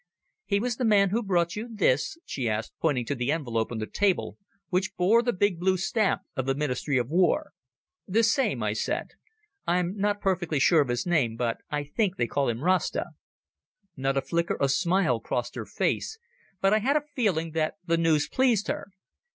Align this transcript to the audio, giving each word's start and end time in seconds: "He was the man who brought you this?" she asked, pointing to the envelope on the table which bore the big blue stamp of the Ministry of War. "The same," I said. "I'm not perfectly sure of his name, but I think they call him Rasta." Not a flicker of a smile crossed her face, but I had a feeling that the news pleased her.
"He 0.45 0.59
was 0.59 0.77
the 0.77 0.83
man 0.83 1.11
who 1.11 1.21
brought 1.21 1.55
you 1.55 1.67
this?" 1.71 2.17
she 2.25 2.49
asked, 2.49 2.73
pointing 2.81 3.05
to 3.05 3.13
the 3.13 3.31
envelope 3.31 3.71
on 3.71 3.77
the 3.77 3.85
table 3.85 4.35
which 4.69 4.95
bore 4.97 5.21
the 5.21 5.31
big 5.31 5.59
blue 5.59 5.77
stamp 5.77 6.23
of 6.35 6.47
the 6.47 6.55
Ministry 6.55 6.97
of 6.97 7.11
War. 7.11 7.51
"The 8.07 8.23
same," 8.23 8.63
I 8.63 8.73
said. 8.73 9.11
"I'm 9.67 9.95
not 9.95 10.19
perfectly 10.19 10.57
sure 10.57 10.81
of 10.81 10.87
his 10.87 11.05
name, 11.05 11.35
but 11.35 11.59
I 11.69 11.83
think 11.83 12.17
they 12.17 12.25
call 12.25 12.49
him 12.49 12.63
Rasta." 12.63 13.11
Not 13.95 14.17
a 14.17 14.23
flicker 14.23 14.55
of 14.55 14.61
a 14.65 14.69
smile 14.69 15.19
crossed 15.19 15.53
her 15.53 15.67
face, 15.67 16.17
but 16.61 16.73
I 16.73 16.79
had 16.79 16.97
a 16.97 17.01
feeling 17.15 17.51
that 17.51 17.75
the 17.85 17.97
news 17.97 18.27
pleased 18.27 18.69
her. 18.69 18.87